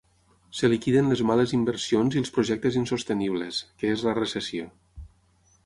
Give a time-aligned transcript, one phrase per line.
[0.53, 4.69] Es liquiden les males inversions i els projectes insostenibles, que és la recessió.